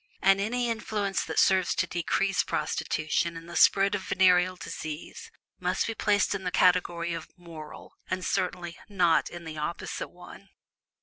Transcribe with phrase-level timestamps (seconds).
[0.19, 5.85] And any influence that serves to decrease prostitution and the spread of venereal disease, must
[5.85, 10.49] be placed in the category of "moral," and certainly not in the opposite one.